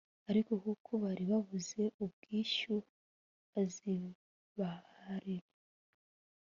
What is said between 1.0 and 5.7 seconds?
bari babuze ubwishyu azibaharira